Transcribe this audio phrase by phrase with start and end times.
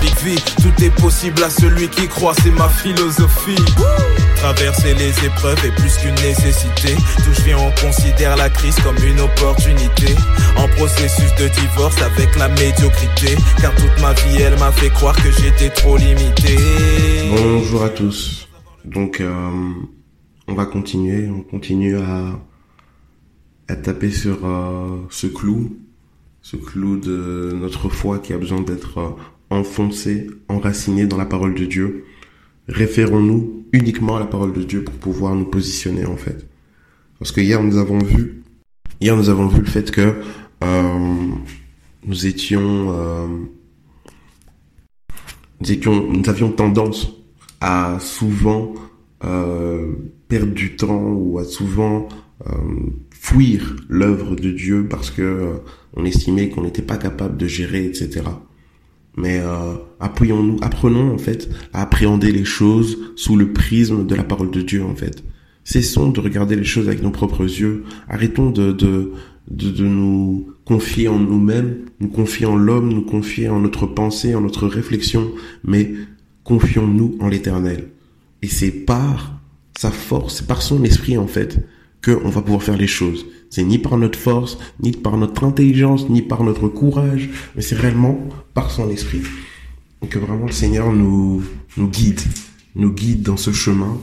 [0.00, 3.56] Big tout est possible à celui qui croit, c'est ma philosophie.
[4.36, 6.94] Traverser les épreuves est plus qu'une nécessité.
[7.24, 10.14] Tout je viens, on considère la crise comme une opportunité.
[10.56, 13.36] En processus de divorce avec la médiocrité.
[13.60, 16.56] Car toute ma vie, elle m'a fait croire que j'étais trop limité.
[17.30, 18.48] Bonjour à tous.
[18.84, 19.50] Donc, euh,
[20.46, 21.28] on va continuer.
[21.28, 22.38] On continue à,
[23.68, 25.76] à taper sur euh, ce clou.
[26.42, 29.10] Ce clou de notre foi qui a besoin d'être euh,
[29.50, 32.04] enfoncé, enraciné dans la parole de Dieu
[32.68, 36.46] référons-nous uniquement à la parole de Dieu pour pouvoir nous positionner en fait.
[37.18, 38.42] Parce que hier nous avons vu,
[39.00, 40.14] hier nous avons vu le fait que
[40.62, 40.98] euh,
[42.04, 43.26] nous étions, euh,
[45.60, 47.14] nous étions, nous avions tendance
[47.60, 48.74] à souvent
[49.24, 49.92] euh,
[50.28, 52.08] perdre du temps ou à souvent
[53.10, 55.54] fuir l'œuvre de Dieu parce que euh,
[55.94, 58.22] on estimait qu'on n'était pas capable de gérer, etc.
[59.16, 64.22] Mais euh, appuyons-nous, apprenons en fait à appréhender les choses sous le prisme de la
[64.22, 65.24] parole de Dieu en fait.
[65.64, 67.84] Cessons de regarder les choses avec nos propres yeux.
[68.08, 69.12] Arrêtons de de,
[69.50, 74.34] de, de nous confier en nous-mêmes, nous confier en l'homme, nous confier en notre pensée,
[74.34, 75.32] en notre réflexion,
[75.64, 75.92] mais
[76.44, 77.88] confions-nous en l'Éternel.
[78.42, 79.40] Et c'est par
[79.76, 81.66] sa force, par son esprit en fait
[82.00, 83.26] que on va pouvoir faire les choses.
[83.50, 87.76] C'est ni par notre force, ni par notre intelligence, ni par notre courage, mais c'est
[87.76, 88.18] réellement
[88.54, 89.22] par son esprit.
[90.02, 91.42] Donc vraiment le Seigneur nous,
[91.76, 92.20] nous guide,
[92.76, 93.98] nous guide dans ce chemin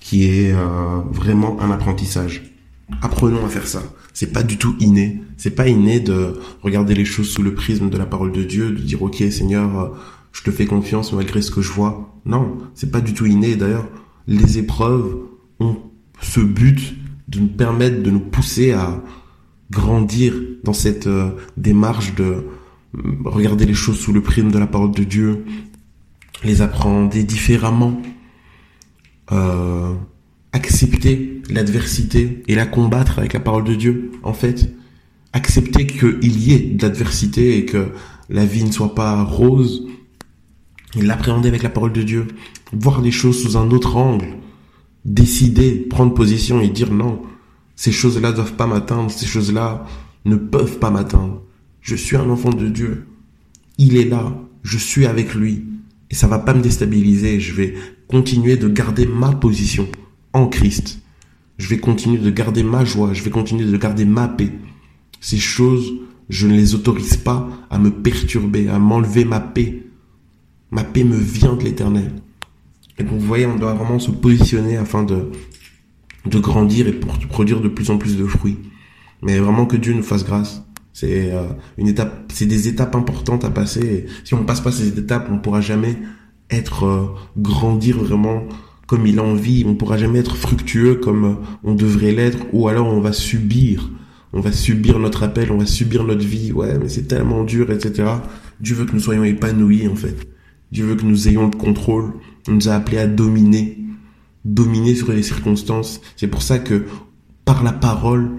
[0.00, 2.54] qui est euh, vraiment un apprentissage.
[3.00, 3.82] Apprenons à faire ça.
[4.12, 5.22] C'est pas du tout inné.
[5.38, 8.70] C'est pas inné de regarder les choses sous le prisme de la parole de Dieu,
[8.70, 9.88] de dire ok Seigneur, euh,
[10.32, 12.20] je te fais confiance malgré ce que je vois.
[12.26, 13.56] Non, c'est pas du tout inné.
[13.56, 13.88] D'ailleurs,
[14.26, 15.16] les épreuves
[15.60, 15.76] ont
[16.20, 16.94] ce but
[17.32, 19.02] de nous permettre de nous pousser à
[19.70, 22.44] grandir dans cette euh, démarche de euh,
[23.24, 25.44] regarder les choses sous le prisme de la parole de Dieu,
[26.44, 28.00] les apprendre différemment,
[29.32, 29.94] euh,
[30.52, 34.12] accepter l'adversité et la combattre avec la parole de Dieu.
[34.22, 34.74] En fait,
[35.32, 37.92] accepter qu'il y ait de l'adversité et que
[38.28, 39.86] la vie ne soit pas rose,
[40.94, 42.28] et l'appréhender avec la parole de Dieu,
[42.72, 44.36] voir les choses sous un autre angle,
[45.04, 47.22] décider, prendre position et dire non,
[47.76, 49.86] ces choses-là doivent pas m'atteindre, ces choses-là
[50.24, 51.42] ne peuvent pas m'atteindre.
[51.80, 53.06] Je suis un enfant de Dieu.
[53.78, 54.32] Il est là,
[54.62, 55.64] je suis avec lui
[56.10, 57.74] et ça va pas me déstabiliser, je vais
[58.06, 59.88] continuer de garder ma position
[60.32, 61.00] en Christ.
[61.58, 64.52] Je vais continuer de garder ma joie, je vais continuer de garder ma paix.
[65.20, 65.92] Ces choses,
[66.28, 69.86] je ne les autorise pas à me perturber, à m'enlever ma paix.
[70.70, 72.12] Ma paix me vient de l'éternel.
[72.98, 75.30] Et donc, vous voyez, on doit vraiment se positionner afin de,
[76.26, 78.58] de grandir et pour produire de plus en plus de fruits.
[79.22, 80.64] Mais vraiment que Dieu nous fasse grâce.
[80.92, 81.46] C'est euh,
[81.78, 84.06] une étape, c'est des étapes importantes à passer.
[84.24, 85.96] Si on passe pas ces étapes, on pourra jamais
[86.50, 87.06] être euh,
[87.38, 88.44] grandir vraiment
[88.86, 89.64] comme il a envie.
[89.66, 92.38] On pourra jamais être fructueux comme euh, on devrait l'être.
[92.52, 93.90] Ou alors on va subir,
[94.34, 96.52] on va subir notre appel, on va subir notre vie.
[96.52, 98.10] Ouais, mais c'est tellement dur, etc.
[98.60, 100.28] Dieu veut que nous soyons épanouis en fait.
[100.72, 102.14] Dieu veut que nous ayons le contrôle.
[102.48, 103.78] Il nous a appelés à dominer,
[104.44, 106.00] dominer sur les circonstances.
[106.16, 106.86] C'est pour ça que
[107.44, 108.30] par la parole,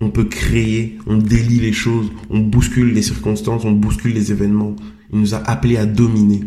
[0.00, 4.74] on peut créer, on délie les choses, on bouscule les circonstances, on bouscule les événements.
[5.12, 6.42] Il nous a appelés à dominer,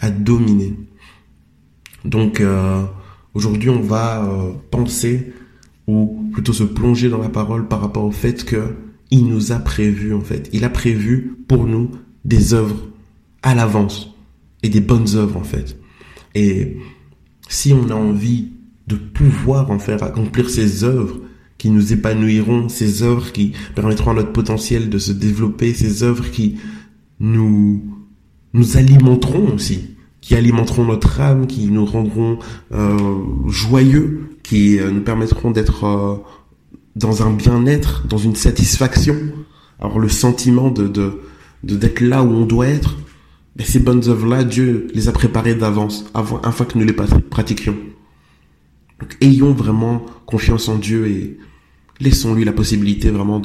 [0.00, 0.74] à dominer.
[2.04, 2.82] Donc euh,
[3.34, 5.32] aujourd'hui, on va euh, penser
[5.86, 8.74] ou plutôt se plonger dans la parole par rapport au fait que
[9.12, 10.48] il nous a prévu en fait.
[10.52, 11.90] Il a prévu pour nous
[12.24, 12.89] des œuvres
[13.42, 14.14] à l'avance
[14.62, 15.78] et des bonnes œuvres en fait.
[16.34, 16.76] Et
[17.48, 18.50] si on a envie
[18.86, 21.20] de pouvoir en faire accomplir ces œuvres
[21.58, 26.30] qui nous épanouiront, ces œuvres qui permettront à notre potentiel de se développer, ces œuvres
[26.30, 26.58] qui
[27.18, 27.82] nous
[28.52, 32.38] nous alimenteront aussi, qui alimenteront notre âme, qui nous rendront
[32.72, 36.16] euh, joyeux, qui euh, nous permettront d'être euh,
[36.96, 39.16] dans un bien-être, dans une satisfaction,
[39.78, 41.20] avoir le sentiment de de
[41.62, 42.96] d'être là où on doit être.
[43.56, 47.76] Mais ces bonnes œuvres-là, Dieu les a préparées d'avance, avant, afin que nous les pratiquions.
[49.00, 51.38] Donc, ayons vraiment confiance en Dieu et
[52.00, 53.40] laissons-lui la possibilité vraiment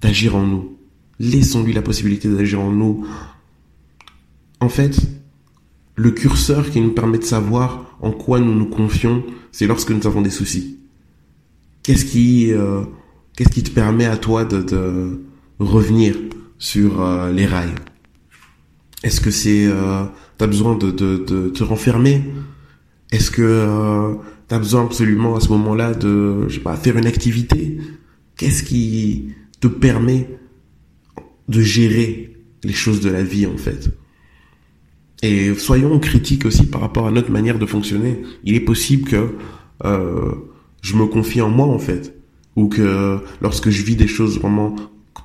[0.00, 0.76] d'agir en nous.
[1.18, 3.06] Laissons-lui la possibilité d'agir en nous.
[4.60, 4.96] En fait,
[5.96, 10.06] le curseur qui nous permet de savoir en quoi nous nous confions, c'est lorsque nous
[10.06, 10.78] avons des soucis.
[11.82, 12.82] Qu'est-ce qui, euh,
[13.36, 15.20] qu'est-ce qui te permet à toi de, de
[15.58, 16.16] revenir
[16.58, 17.74] sur euh, les rails?
[19.02, 20.04] Est-ce que c'est, euh,
[20.38, 22.22] t'as besoin de, te renfermer?
[23.10, 24.14] Est-ce que euh,
[24.48, 27.78] t'as besoin absolument à ce moment-là de, je sais pas, faire une activité?
[28.36, 30.28] Qu'est-ce qui te permet
[31.48, 33.90] de gérer les choses de la vie en fait?
[35.22, 38.22] Et soyons critiques aussi par rapport à notre manière de fonctionner.
[38.44, 39.36] Il est possible que
[39.84, 40.32] euh,
[40.80, 42.16] je me confie en moi en fait,
[42.56, 44.74] ou que lorsque je vis des choses vraiment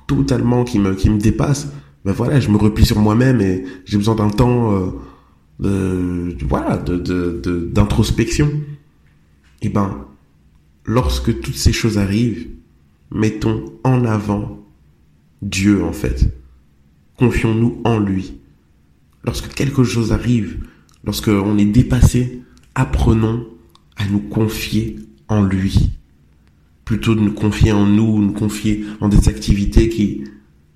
[0.06, 1.68] totalement qui me qui me dépassent,
[2.08, 4.92] ben voilà, je me replie sur moi-même et j'ai besoin d'un temps euh,
[5.60, 8.46] de voilà de d'introspection.
[8.46, 10.06] De, et ben
[10.86, 12.48] lorsque toutes ces choses arrivent,
[13.10, 14.66] mettons en avant
[15.42, 16.34] Dieu en fait.
[17.18, 18.38] Confions-nous en lui.
[19.22, 20.64] Lorsque quelque chose arrive,
[21.04, 22.42] lorsque on est dépassé,
[22.74, 23.46] apprenons
[23.96, 24.96] à nous confier
[25.28, 25.90] en lui.
[26.86, 30.24] Plutôt de nous confier en nous, nous confier en des activités qui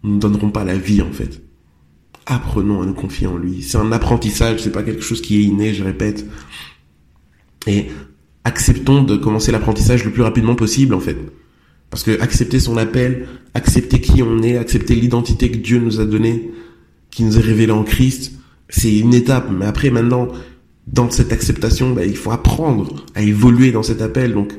[0.03, 1.43] ne nous donneront pas la vie en fait.
[2.27, 3.63] Apprenons à nous confier en lui.
[3.63, 6.27] C'est un apprentissage, c'est pas quelque chose qui est inné, je répète.
[7.67, 7.87] Et
[8.45, 11.17] acceptons de commencer l'apprentissage le plus rapidement possible en fait.
[11.91, 16.05] Parce que accepter son appel, accepter qui on est, accepter l'identité que Dieu nous a
[16.05, 16.51] donnée,
[17.11, 18.33] qui nous est révélée en Christ,
[18.69, 19.51] c'est une étape.
[19.51, 20.29] Mais après, maintenant,
[20.87, 24.33] dans cette acceptation, bah, il faut apprendre à évoluer dans cet appel.
[24.33, 24.53] Donc,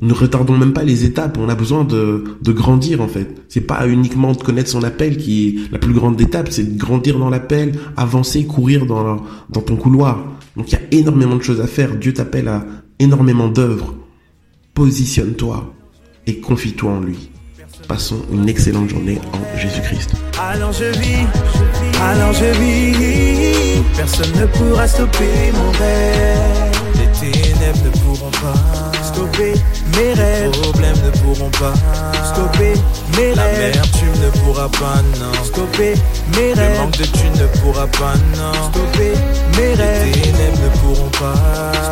[0.00, 1.38] ne retardons même pas les étapes.
[1.40, 3.28] On a besoin de, grandir en fait.
[3.48, 6.78] C'est pas uniquement de connaître son appel qui est la plus grande étape, c'est de
[6.78, 9.16] grandir dans l'appel, avancer, courir dans,
[9.50, 10.24] dans ton couloir.
[10.56, 11.96] Donc il y a énormément de choses à faire.
[11.96, 12.64] Dieu t'appelle à
[12.98, 13.94] énormément d'œuvres.
[14.74, 15.74] Positionne-toi
[16.26, 17.30] et confie-toi en lui.
[17.86, 20.12] Passons une excellente journée en Jésus-Christ.
[20.38, 21.26] Alors je vis,
[22.00, 26.77] alors je vis, personne ne pourra stopper mon rêve.
[26.94, 29.54] Les ténèbres ne pourront pas stopper
[29.96, 30.50] mes rêves.
[30.52, 31.74] Les problèmes ne pourront pas
[32.24, 32.74] stopper
[33.16, 33.74] mes rêves.
[33.74, 35.44] La tu ne pourras pas, non.
[35.44, 35.94] Stopper
[36.36, 36.72] mes rêves.
[36.72, 38.52] Le manque de tu ne pourras pas, non.
[38.70, 39.12] Stopper
[39.56, 40.06] mes rêves.
[40.14, 41.34] Les ténèbres ne pourront pas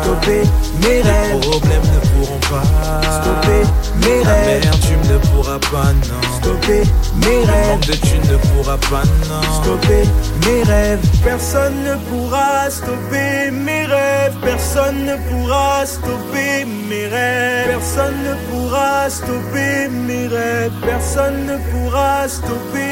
[0.01, 0.41] stopper
[0.81, 1.33] mes rêves.
[1.33, 3.63] Les problèmes ne pourront pas stopper
[4.03, 4.65] mes rêves.
[4.65, 6.21] La tu ne pourras pas, non.
[6.37, 6.83] Stopper
[7.15, 7.47] mes rêves.
[7.47, 9.41] Le manque de tu ne pourras pas, non.
[9.61, 10.03] Stopper
[10.45, 10.99] mes rêves.
[11.23, 14.35] Personne ne pourra stopper mes rêves.
[14.41, 17.67] Personne ne pourra stopper mes rêves.
[17.67, 20.71] Personne ne pourra stopper mes rêves.
[20.85, 22.86] Personne ne pourra stopper.